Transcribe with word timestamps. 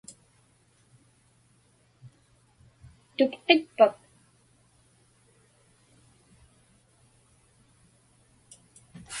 Tupqitpak? 3.15 3.95